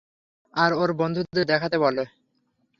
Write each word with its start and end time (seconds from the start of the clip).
আর 0.53 0.71
ওর 0.73 0.89
বন্ধুদের 0.93 1.45
দেখাতে 1.45 1.77
বলে। 1.77 2.03